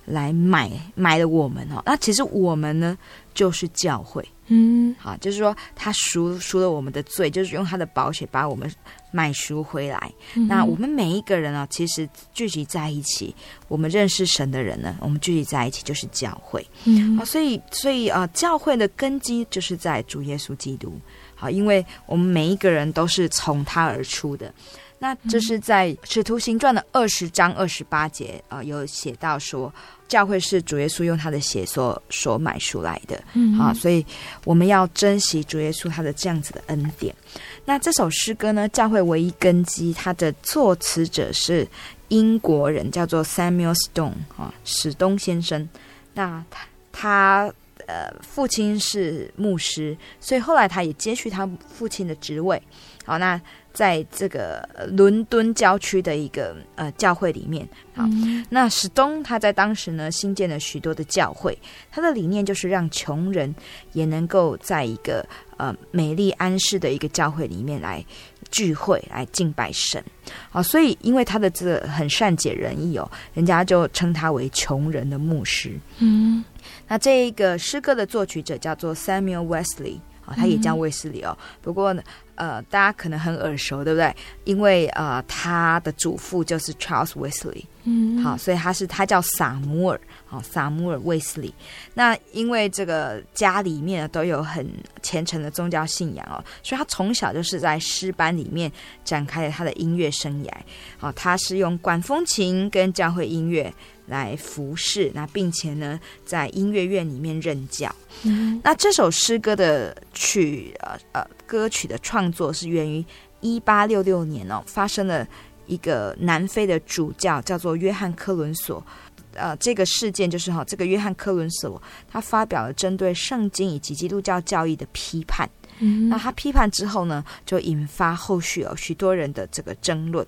[0.05, 1.81] 来买买了我们哦。
[1.87, 2.95] 那其实我们呢，
[3.33, 4.23] 就是教会。
[4.49, 8.69] 嗯，好，就是说他赎赎了我们的罪，就是用他的宝血把我们
[9.11, 10.11] 买赎回来。
[10.35, 13.33] 嗯、那我们每一个人啊，其实聚集在一起，
[13.67, 16.65] 我们认识神的人呢，我们聚集在一起就是教会。
[16.85, 20.99] 嗯，好，所以所以啊，教会的根基就是在主耶稣基督。
[21.35, 24.53] 好，因为我们每一个人都是从他而出的。
[24.99, 29.73] 那这是在《使徒行传》的二十章二十八节啊、呃，有写到说，
[30.09, 34.05] 教会是主耶稣用他的血所所买出来的，嗯，啊，所以
[34.43, 37.15] 我们要珍惜主耶稣他的这样子的恩典。
[37.63, 41.65] 那这首诗歌呢，教会唯一根基，它的作词者是
[42.09, 45.67] 英国人，叫做 Samuel Stone 啊，史东先生。
[46.13, 47.53] 那他他
[47.89, 52.61] 呃，父亲是牧师，所以后来他也接续他父亲的职位。
[53.03, 53.41] 好，那。
[53.71, 61.57] 在这个伦敦郊区的一个呃教会里面，好，嗯、那史东他在当时呢新建了许多的教会，
[61.91, 63.53] 他的理念就是让穷人
[63.93, 65.25] 也能够在一个
[65.55, 68.03] 呃美丽安适的一个教会里面来
[68.49, 70.03] 聚会来敬拜神，
[70.49, 75.79] 好，所以因为他的这个很善解人意哦，人家就称他为穷人的牧师。
[75.99, 76.43] 嗯，
[76.89, 82.03] 那这一个诗歌的作曲者叫做 Samuel Wesley，啊，他也叫卫斯理哦，不过呢。
[82.39, 84.15] 呃，大家可能很耳熟，对不对？
[84.45, 91.53] 因为呃，他的祖父就是 Charles Wesley，嗯，好，所以他是他叫萨姆尔，好，撒母耳卫斯理。
[91.93, 94.65] 那因为这个家里面都有很
[95.01, 98.71] 虔诚的宗教信仰哦，所以他从小就是在诗班里面
[99.03, 100.49] 展开了他的音乐生涯。
[100.97, 103.73] 好，他是用管风琴跟教会音乐
[104.09, 107.89] 来服侍，那并且呢，在音乐院里面任教。
[108.23, 111.25] 嗯，那这首诗歌的曲，呃呃。
[111.49, 113.03] 歌曲的创作是源于
[113.41, 115.27] 一八六六年哦，发生了
[115.65, 118.85] 一个南非的主教叫做约翰科伦索，
[119.33, 125.49] 呃，这个事件就是哈，这个约翰科伦索他发表了针对圣经以及基督教教义的批判，
[125.79, 130.23] 嗯，那他批判之后呢，就引发后续有许多人的这个争论。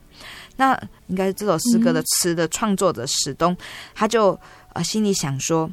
[0.62, 3.58] 那应该是这首诗歌的词的创作者史东，
[3.96, 4.40] 他就
[4.74, 5.68] 呃心里想说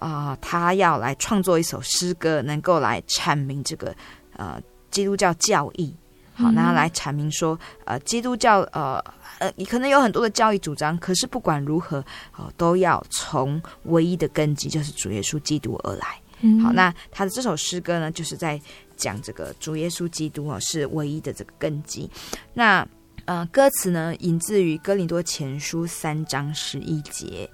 [0.00, 3.94] 啊，呃，他要来创作一首诗歌，能够来阐明这个
[4.36, 4.60] 呃。
[4.88, 5.94] 基督教教义，
[6.32, 9.02] 好，那来阐明说，呃，基督教，呃，
[9.40, 12.02] 呃，你可能有很多的教义主张，可是不管如何，
[12.34, 16.18] 哦，都要从唯一的根基，就是主耶稣基督而来。
[16.40, 18.58] 嗯、好，那他的这首诗歌呢，就是在
[18.96, 22.08] 讲这个主耶稣基督哦，是唯一的这个根基。
[22.54, 22.86] 那，
[23.26, 27.48] 呃，歌词呢，引自于哥林多前书三章十一节。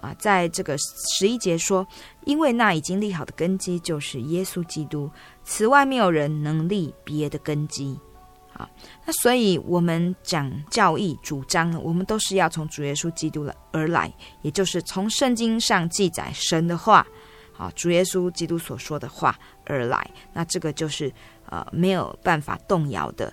[0.00, 0.76] 啊，在这个
[1.18, 1.86] 十一节说，
[2.24, 5.10] 因为那已经立好的根基就是耶稣基督，
[5.44, 7.98] 此外没有人能立别的根基。
[8.54, 8.68] 啊，
[9.04, 17.06] 那所以我们讲教义主张，我们都是要从主耶稣基督了而来，也就是从圣经上记载神的话，
[17.58, 20.10] 啊，主耶稣基督所说的话而来。
[20.32, 21.12] 那这个就是
[21.46, 23.32] 呃没有办法动摇的，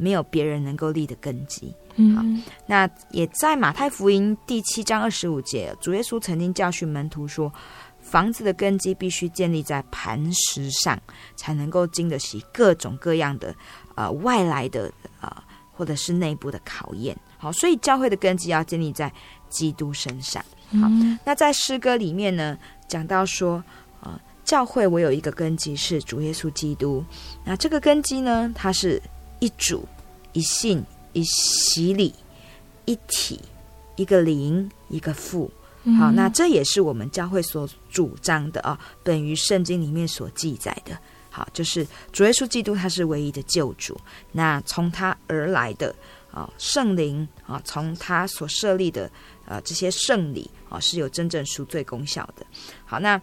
[0.00, 1.74] 没有别人能够立的根基。
[2.16, 2.24] 好，
[2.66, 7.52] 那也在马太福音第七章二十五节，主耶稣曾经教训门徒说，
[8.00, 10.98] 房子的根基必须建立在磐石上，
[11.36, 13.54] 才能够经得起各种各样的
[13.96, 14.90] 呃外来的
[15.20, 15.42] 啊、呃、
[15.72, 17.14] 或者是内部的考验。
[17.36, 19.12] 好，所以教会的根基要建立在
[19.50, 20.42] 基督身上。
[20.80, 20.88] 好，
[21.22, 22.56] 那在诗歌里面呢，
[22.88, 23.56] 讲到说，
[24.00, 27.04] 啊、呃，教会我有一个根基是主耶稣基督。
[27.44, 29.02] 那这个根基呢，它是
[29.40, 29.88] 一主
[30.32, 30.84] 一信。
[31.12, 32.14] 一洗礼，
[32.84, 33.40] 一体，
[33.96, 35.50] 一个灵，一个父。
[35.98, 40.96] 好，那这也是我们教会所主张的啊，本于圣经里面所记载的。
[41.28, 45.92] 好，就是主耶稣基督他是唯一的救主，那从他而来的
[46.30, 49.10] 啊圣灵啊，从他所设立的
[49.46, 52.46] 呃这些圣礼啊，是有真正赎罪功效的。
[52.84, 53.20] 好，那。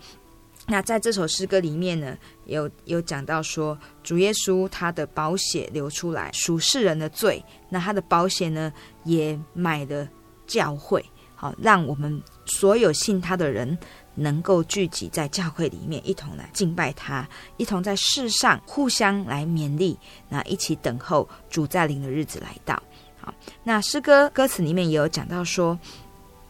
[0.69, 8.71] 那在这首诗歌里面呢，有有讲到说，主耶稣他的宝血流出来赎世人的罪，那他的宝血呢
[9.05, 10.05] 也买了
[10.45, 11.03] 教会，
[11.35, 13.77] 好，让我们所有信他的人
[14.13, 19.97] 能够聚集在教会里面，一同来敬拜他，一同在世上互相来勉励，
[20.27, 22.83] 那一起等候主再临的日子来到。
[23.21, 25.79] 好，那诗歌歌词里面也有讲到说。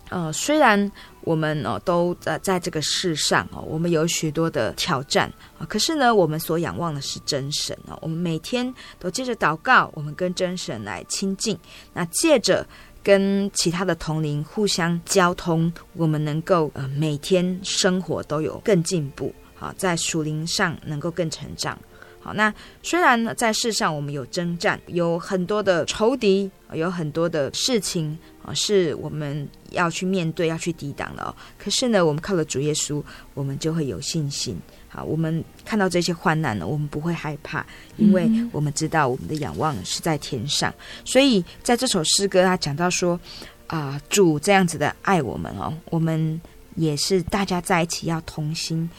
[0.09, 0.91] 呃，虽然
[1.21, 7.97] 我们哦都在在这个世上哦，我们有许多的挑战啊，可是呢，我们所仰望的是真神哦。
[8.01, 11.57] 我们每天都借着祷告，我们跟真神来亲近。
[11.93, 12.65] 那借着
[13.03, 21.77] 跟其他的同龄互相交通，我们能够呃每天生活都有更进步，好，在属灵上能够更成长。
[22.27, 22.53] 好，那
[22.83, 31.33] 虽然呢，在世上我们有征战，有很多的仇敌，有很多的事情啊，是我们要去面对、要去抵挡的哦。
[31.57, 33.01] 可是呢，我们靠了主耶稣，
[33.33, 34.57] 我们就会有信心。
[34.89, 37.65] 好，我们看到这些患难呢，我们不会害怕，
[37.95, 40.73] 因为我们知道我们的仰望是在天上。
[41.05, 43.17] 所以在这首诗歌，他讲到说
[43.67, 46.41] 啊、呃，主这样子的爱我们哦，我们
[46.75, 48.89] 也是大家在一起要同心，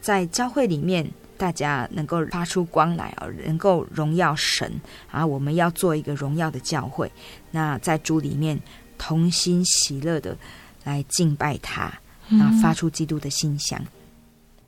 [0.00, 1.06] 在教会里面。
[1.38, 4.70] 大家能够发出光来啊，能够荣耀神
[5.10, 5.24] 啊！
[5.24, 7.10] 我们要做一个荣耀的教会，
[7.52, 8.60] 那在主里面
[8.98, 10.36] 同心喜乐的
[10.84, 11.84] 来敬拜他，
[12.30, 13.80] 啊，发出基督的馨香。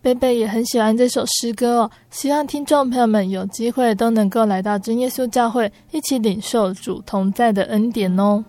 [0.01, 8.43] 贝贝也很喜欢这首诗歌哦，希望听众朋友们有机会都能够来到真耶稣教会，一起领受主同在的恩典哦。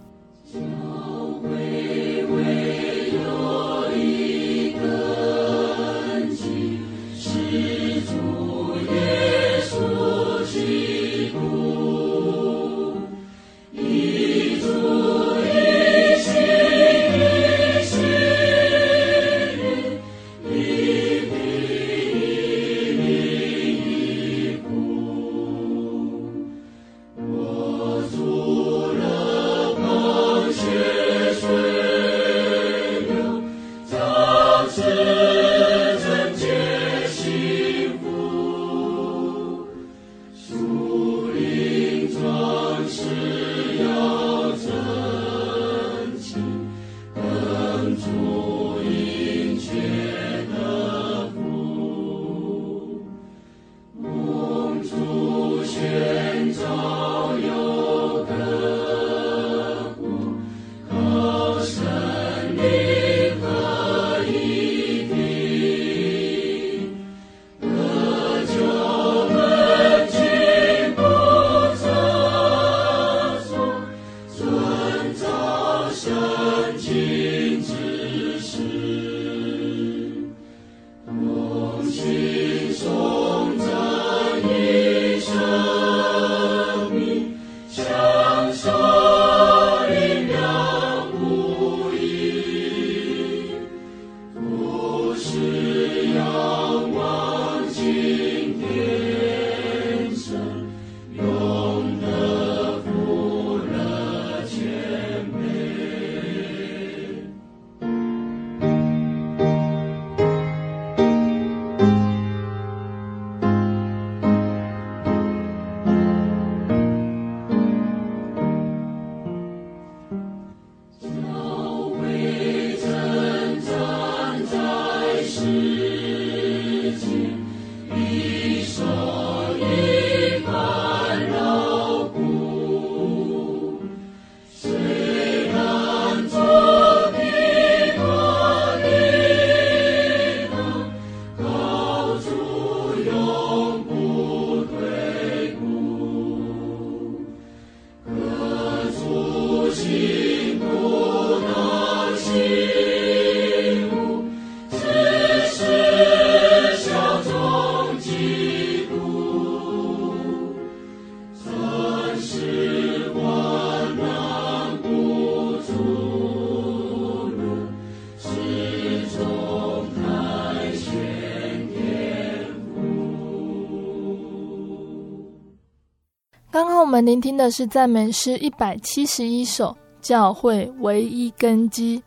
[177.01, 179.75] 们聆听的是赞美诗一百七十一首
[180.07, 181.97] 《教会唯一根基》。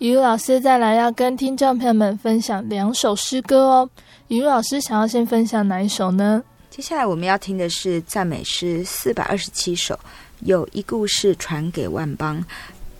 [0.00, 3.90] 雨露老师再来要跟听众朋友们分享两首诗歌哦。
[4.28, 6.42] 雨露老师想要先分享哪一首呢？
[6.68, 9.98] 接下来我们要听的是赞美诗四百二十七首，
[10.40, 12.44] 有一故事传给万邦。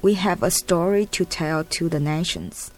[0.00, 2.68] We have a story to tell to the nations。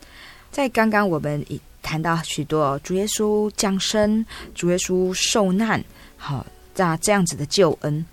[0.51, 5.85] 在刚刚我们已谈到许多主耶稣降生、主耶稣受难，
[6.17, 6.45] 好，
[6.75, 8.05] 这这样子的救恩。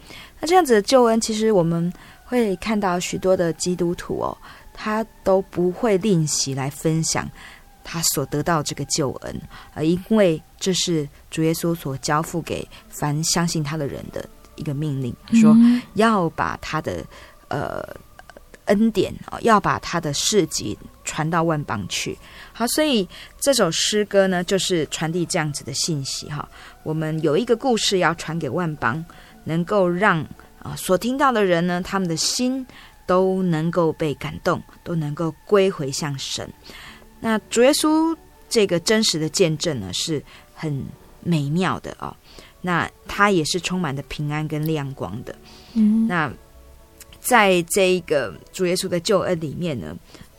[0.44, 1.90] 那这样子的救恩，其实我们
[2.26, 4.38] 会看到许多的基督徒哦，
[4.74, 7.26] 他都不会吝惜来分享
[7.82, 9.42] 他所得到这个救恩，
[9.74, 14.28] 呃，因为这是主耶稣所交付给凡相信他的人的
[14.58, 15.56] 一个命令，说
[15.94, 17.06] 要把他的
[17.48, 17.82] 呃
[18.66, 22.18] 恩典哦，要把他的事迹传到万邦去。
[22.52, 23.08] 好，所以
[23.40, 26.46] 这首诗歌呢，就是传递这样子的信息哈。
[26.84, 29.04] 我们有一个故事要传给万邦，
[29.44, 30.26] 能够让
[30.60, 32.66] 啊所听到的人呢，他们的心
[33.06, 36.48] 都能够被感动，都能够归回向神。
[37.20, 38.16] 那主耶稣
[38.50, 40.24] 这个真实的见证呢，是
[40.54, 40.86] 很
[41.22, 42.16] 美妙的哦。
[42.62, 45.36] 那他也是充满的平安跟亮光的。
[45.74, 46.32] 嗯，那。
[47.26, 49.96] 在这一个主耶稣的救恩里面呢，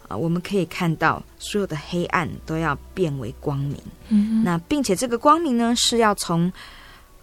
[0.07, 3.79] 啊，我们可以看到所有的黑暗都要变为光明。
[4.09, 6.53] 嗯，那并且这个光明呢，是要从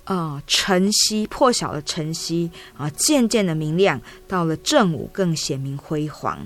[0.05, 6.39] 呃晨曦破晓的晨曦啊，渐渐的明亮，到了正午更显明辉煌。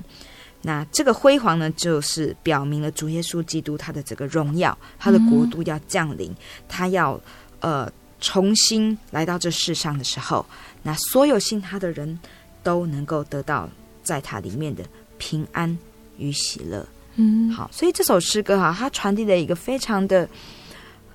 [0.62, 6.34] 那这个辉煌呢，就是表明了主耶稣基督他的这个荣耀，他的国度要降临，
[6.68, 7.20] 他要
[7.60, 10.46] 呃重新来到这世上的时候，
[10.84, 12.20] 那所有信他的人。
[12.66, 13.70] 都能够得到
[14.02, 14.84] 在他里面的
[15.20, 15.78] 平安
[16.18, 16.84] 与喜乐。
[17.14, 20.28] 嗯，好，所以这首诗歌哈，它传递了一个非常的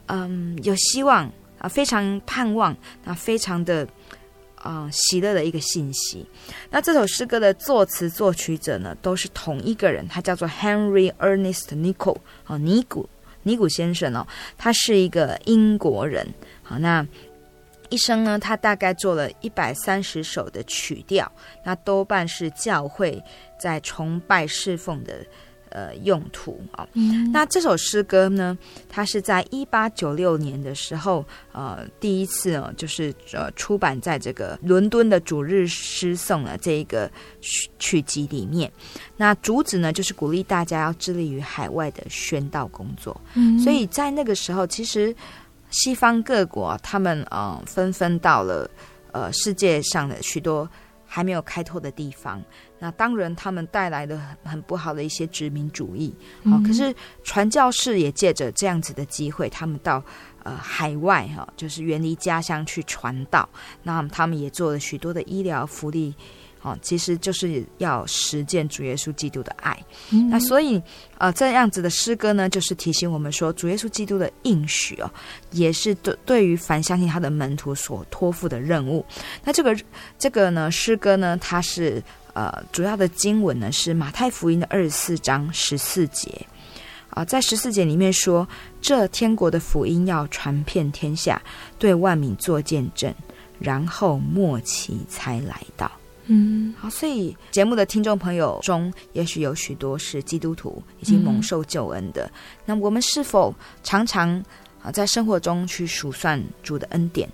[0.06, 1.28] 嗯有希望
[1.60, 3.86] 啊，非常盼望啊，非常的
[4.56, 6.26] 啊喜乐的一个信息。
[6.70, 13.08] 那这首诗歌的作词作曲者呢，都是同一个人，他叫做 Henry Ernest Nichol 啊，尼古
[13.44, 14.26] 尼古先生哦，
[14.58, 16.26] 他是一个英国人。
[16.64, 17.06] 好，那。
[17.92, 21.28] 一生呢，他大概做了一百三十首的曲调，
[21.64, 23.20] 那多半是教会
[23.58, 25.26] 在崇拜侍奉的
[25.70, 26.86] 呃用途啊。
[26.92, 28.56] 嗯、那这首诗歌呢，
[28.88, 37.10] 它是在一八九六年的时候，呃，第一次哦，就是呃出版在这个伦敦的主日诗颂的这一个
[37.40, 38.70] 曲曲集里面。
[39.16, 43.20] 那主旨呢，就是鼓励大家要致力于海外的宣道工作。
[43.34, 45.14] 嗯，所以在那个时候，其实。
[45.72, 48.68] 西方各国，他们呃纷纷到了
[49.12, 50.68] 呃世界上的许多
[51.06, 52.42] 还没有开拓的地方。
[52.80, 56.12] 那当然，他们带来了很很不好的一些殖民主义。
[56.44, 60.02] 好、嗯，可是传教士也借着这样子的机会，他们到
[60.42, 63.48] 呃海外哈，就是远离家乡去传道。
[63.82, 66.12] 那他们也做了许多的医疗福利。
[66.62, 69.74] 哦，其实就是要实践主耶稣基督的爱。
[70.10, 70.78] 嗯、那所以，
[71.16, 75.10] 呃，这样子的诗歌呢，就是提醒我们说，主耶稣基督的应许哦，
[75.52, 79.02] 也是对对于凡相信他的门徒所托付的任务。
[79.42, 79.74] 那这个
[80.18, 82.02] 这个呢，诗歌呢，它是
[82.34, 86.30] 呃主要的经文呢是马太福音的二十四章十四节
[87.08, 88.46] 啊、呃，在十四节里面说，
[88.80, 91.42] 这天国的福音要传遍天下，
[91.78, 93.12] 对万民做见证，
[93.58, 95.90] 然后末期才来到。
[96.26, 102.26] 嗯，好，所以节目的听众朋友中，也许有许多是基督徒，已经蒙受救恩的。
[102.26, 102.32] 嗯、
[102.66, 103.52] 那我们是否
[103.82, 104.40] 常常
[104.80, 107.28] 啊，在生活中去数算主的恩典？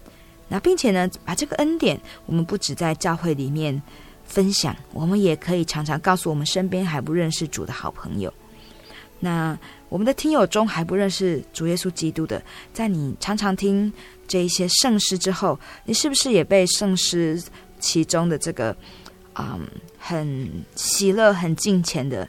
[0.48, 3.82] 那并且呢，把这个恩典，我们不止在教会里面
[4.26, 8.32] 分享，我们也可以常常告诉我们身边还不认识主的好朋友。
[9.18, 9.58] 那
[9.88, 13.92] 我们的听友中还不认识主耶稣基督的，在你常常听
[14.28, 17.42] 这一些圣诗之后，你是不是也被圣诗？
[17.78, 18.74] 其中的这个，
[19.34, 19.60] 嗯，
[19.98, 22.26] 很喜乐、很敬虔的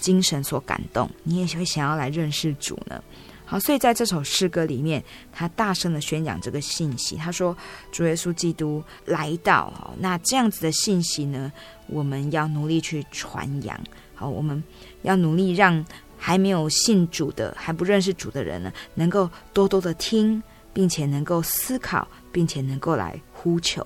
[0.00, 3.02] 精神所感动，你也会想要来认识主呢。
[3.46, 7.16] 好，所以在这首诗歌里面，他大声的宣讲这个信息。
[7.16, 7.56] 他说
[7.92, 11.52] ：“主耶稣基督来到。”哈，那这样子的信息呢，
[11.86, 13.80] 我们要努力去传扬。
[14.14, 14.62] 好，我们
[15.02, 15.84] 要努力让
[16.18, 20.42] 还没有信主的、还不认识主的人呢，能够多多的听，
[20.72, 23.18] 并且能够思考，并且能够来。
[23.32, 23.80] 呼求，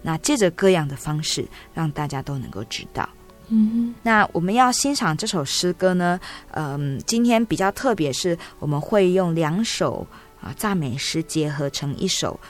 [0.00, 3.06] 那借着各样的方式，让大家都能够知道。
[3.54, 6.18] 嗯，那我们要欣赏这首诗歌呢，
[6.52, 10.06] 嗯，今天比较特别是，我们会用两首
[10.40, 12.40] 啊赞美诗结合成一首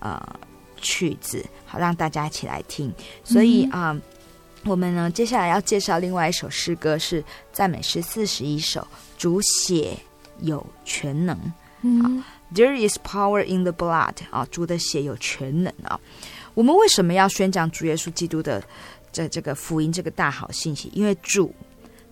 [0.00, 0.18] 呃
[0.80, 2.90] 曲子，好让大家一起来听。
[3.22, 4.00] 所以啊、嗯
[4.64, 7.22] 呃，我们呢接下来要介绍另外一首诗歌是
[7.52, 8.86] 赞美诗四十一首，
[9.18, 9.94] 主血
[10.40, 11.38] 有全能。
[11.82, 12.24] 嗯。
[12.54, 16.00] There is power in the blood 啊，主的血有全能啊。
[16.54, 18.64] 我们为什么要宣讲主耶稣基督的
[19.18, 20.88] 这这个福音这个大好信息？
[20.94, 21.52] 因为主。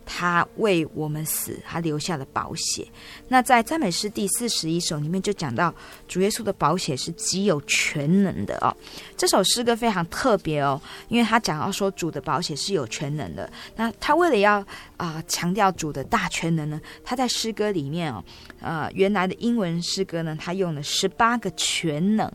[0.08, 2.86] 他为我们死，他留下了宝血。
[3.26, 5.74] 那在赞美诗第四十一首里面就讲到，
[6.06, 8.70] 主耶稣的宝血是极有权能的哦。
[9.16, 13.50] 这首诗歌非常特别哦，因为他讲到说主的宝血是有权能的。
[13.74, 14.64] 那他为了要
[14.96, 18.24] 啊、强调主的大权能呢，他在诗歌里面哦，
[18.60, 22.30] 呃，原来的英文诗歌呢，他用了十八个权能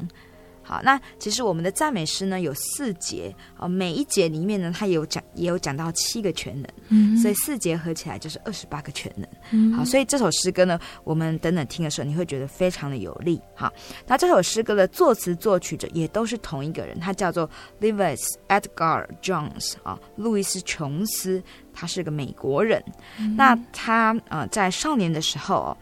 [0.63, 13.71] 好，那其实我们的赞美诗呢有四节啊，每一节里面呢，它也有讲，也有讲到七个全能，嗯，所以四节合起来就是二十八个全能，嗯，好，所以这首诗歌呢，我们等等听的时候，你会觉得非常的有力，好，
[14.05, 17.49] 那这首诗歌的作词作曲者也都是同一个人，他叫做
[17.79, 21.43] Lewis Edgar Jones 啊，路易斯琼斯，
[21.73, 22.83] 他是个美国人，
[23.19, 25.77] 嗯、那他呃在少年的时候哦。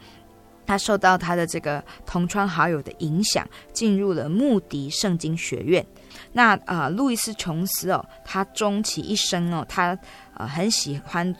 [0.70, 3.43] 他受到他的这个同窗好友的影响，
[3.74, 5.84] 进入了穆迪圣经学院。
[6.32, 9.97] 那呃，路易斯琼斯哦，他终其一生哦，他
[10.36, 11.36] 呃很喜欢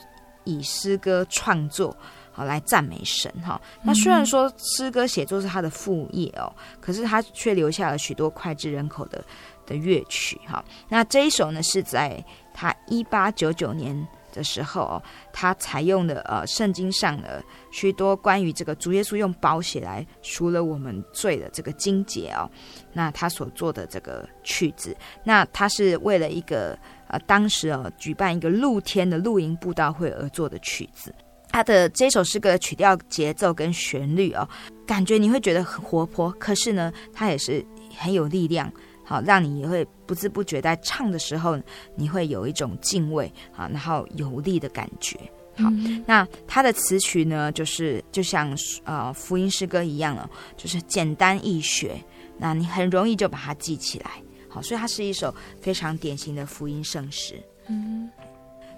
[0.46, 1.96] 以诗歌创作
[2.32, 3.62] 好、哦、来赞美神哈、哦。
[3.84, 6.52] 那虽然说诗歌写作是他的副业哦，
[6.82, 9.24] 可是他却留下了许多脍炙人口的
[9.68, 10.66] 的乐曲哈、哦。
[10.90, 14.08] 那这一首呢，是在他一八九九年。
[14.40, 22.50] 的时候，他采用的呃圣经上的许多关于这个主耶稣用宝血来赎了我们罪的这个经节哦，
[22.94, 26.78] 那他所做的这个曲子，那他是为了一个
[27.10, 31.14] 呃当时哦举办一个露天的露营布道会而做的曲子。
[31.52, 34.48] 他的这首诗歌的曲调、节奏跟旋律哦，
[34.86, 37.66] 感觉你会觉得很活泼，可是呢，它也是
[37.98, 38.72] 很有力量。
[39.10, 41.60] 好，让你也会不知不觉在唱的时候，
[41.96, 45.18] 你会有一种敬畏啊，然后有力的感觉。
[45.58, 52.00] 好，嗯、那它的词曲呢，就是就像呃福音诗歌一样了，就是简单易学，
[52.38, 54.12] 那你很容易就把它记起来。
[54.48, 57.42] 好，所以它是一首非常典型的福音圣诗。
[57.68, 58.08] 嗯，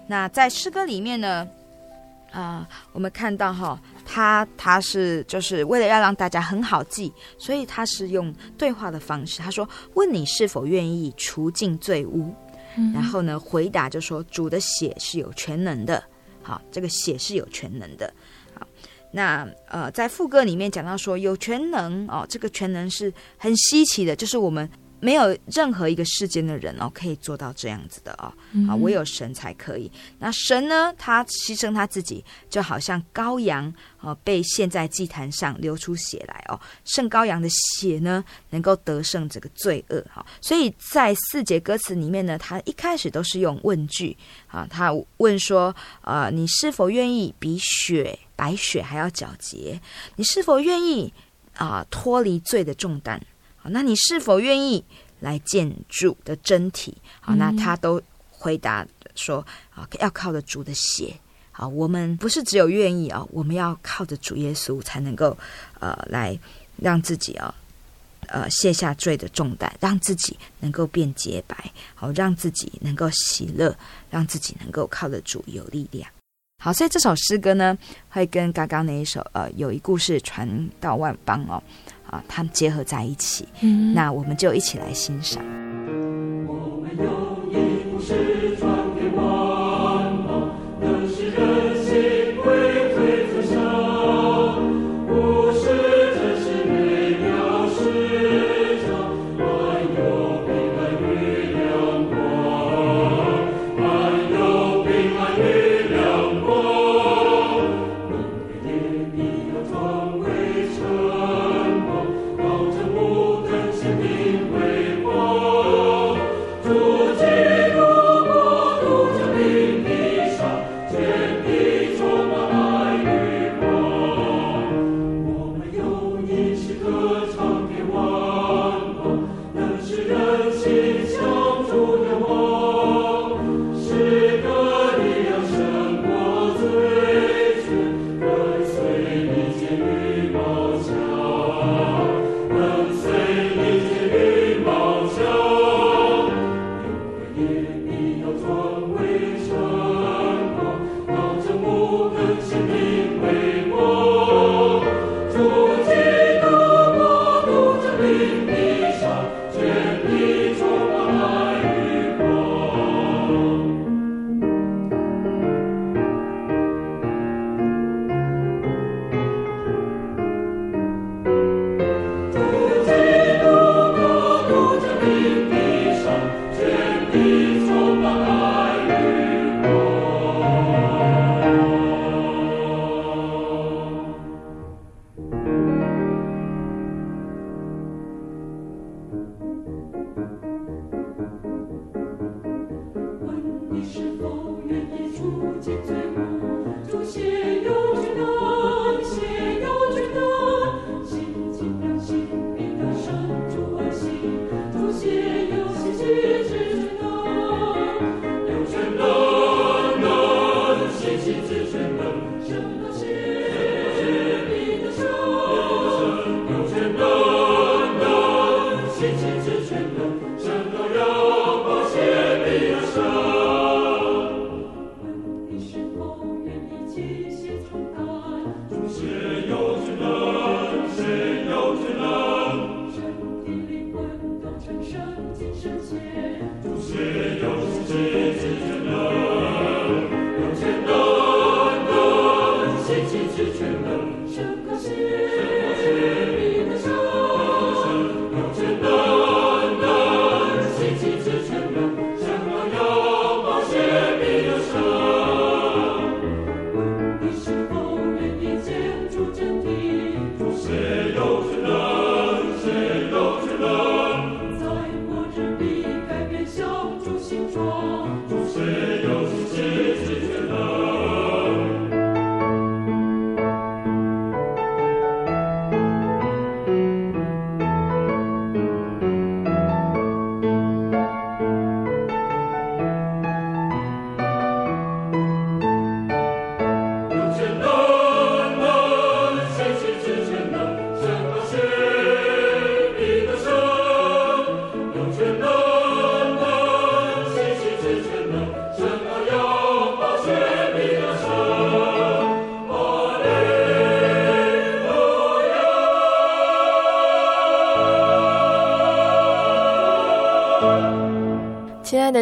[0.06, 1.46] 那在诗歌里面呢，
[2.32, 3.80] 啊、呃，我们看到哈。
[4.04, 9.40] 他他是就是为了要让大家很好记，所以他是用对话的方式。
[9.40, 12.34] 他说：“问你是否愿意除尽罪污？”
[12.76, 16.02] 嗯、然后呢，回答就说：“主的血是有全能的。”
[16.42, 18.12] 好，这个血是有全能的。
[18.58, 18.66] 好，
[19.12, 24.68] 那呃，在副歌里面讲到说有全能哦，这个全能是很稀奇的，就是我们。
[25.04, 28.32] 没有任何一个世间的人哦，可以做到这样子的哦，
[28.68, 29.90] 啊，唯有神才可以。
[30.20, 40.24] 那神呢，他牺牲他自己，就好像羔羊哦，被献在祭坛上流出血来哦，圣羔羊的血呢，能够得胜这个罪恶哈。
[40.40, 49.80] 所以在四节歌词里面呢，他一开始都是用问句啊，他问说啊，你是否愿意比雪白雪还要皎洁？
[50.14, 51.12] 你是否愿意
[51.56, 53.20] 啊脱离罪的重担？
[53.62, 54.84] 好，那你是否愿意
[55.20, 56.96] 来建筑的真体？
[57.20, 58.84] 好，那他都回答
[59.14, 61.14] 说啊，要靠着主的血。
[61.52, 65.36] 好，我们不是只有愿意啊，我们要靠着主耶稣才能够
[65.78, 66.36] 呃来
[66.76, 67.54] 让自己啊
[68.26, 73.76] 呃卸下罪的重担，让自己能够变洁白，好，让自己能够喜乐，
[74.10, 76.10] 让自己能够靠着主有力量。
[76.58, 77.76] 好，所以这首诗歌呢，
[78.08, 81.62] 会跟刚刚那一首呃有一故事传到万邦哦。
[82.12, 85.42] 啊，他们结合在一起，嗯，那我们就一起来欣赏。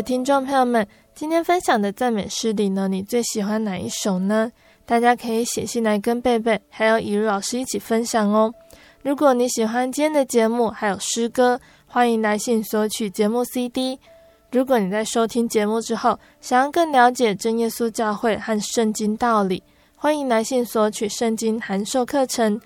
[0.03, 4.51] 听众朋友们，今天分享的赞美诗里呢，你最喜欢哪一首呢？
[4.87, 8.53] 大家可以写信来跟贝贝还有以如老师一起分享哦。
[9.03, 13.99] 如果你喜欢今天的节目，还有诗歌，欢迎来信索取节目 CD。
[14.51, 19.63] 如果你在收听节目之后，想要更了解真耶稣教会和圣经道理，
[19.97, 22.61] 欢迎来信索取圣经函授课程。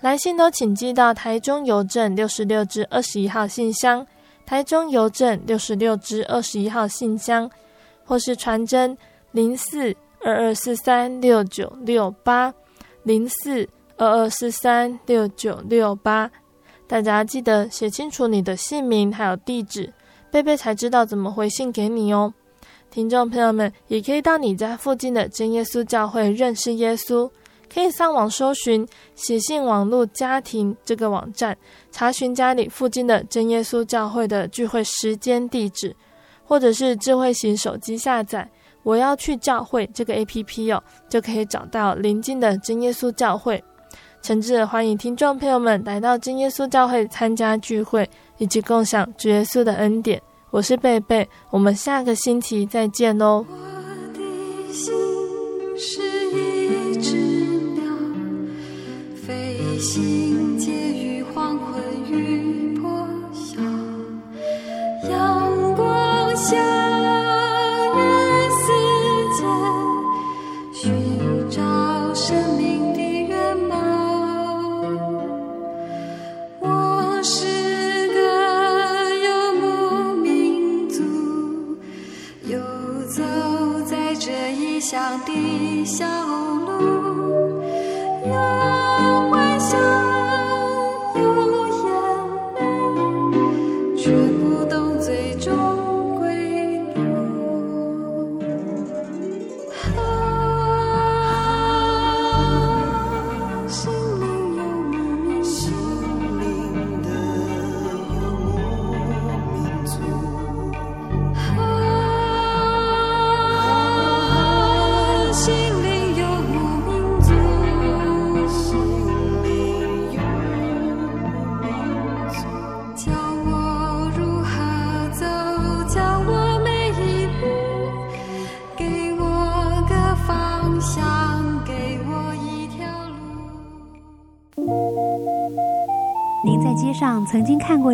[0.00, 4.06] 来信都请寄到台中邮政六十六至二十一号信箱。
[4.50, 7.48] 台中邮政六十六支二十一号信箱，
[8.04, 8.98] 或是传真
[9.30, 9.94] 零四
[10.24, 12.52] 二二四三六九六八
[13.04, 16.28] 零四二二四三六九六八。
[16.88, 19.92] 大家记得写清楚你的姓名还有地址，
[20.32, 22.34] 贝贝才知道怎么回信给你哦。
[22.90, 27.30] 听众朋友们也可以到你家附近的真耶稣教会认识耶稣。
[27.72, 31.56] 可以上网搜寻“写信网络家庭”这个网站，
[31.92, 35.94] 查询家里附近的真耶稣教会的聚会时间、地址，
[36.44, 38.50] 或者是智慧型手机下载
[38.82, 43.62] “我要去教会”这个 APP 哦，就可以找到邻近的真耶稣教会。
[44.22, 48.06] 诚挚的欢迎听众朋友们来到真耶稣教会参加聚会，
[48.36, 50.20] 以及共享主耶稣的恩典。
[50.50, 53.46] 我是贝贝，我们下个星期再见喽。
[53.48, 53.56] 我
[54.12, 54.92] 的心
[55.78, 56.19] 是
[59.80, 60.89] 心间。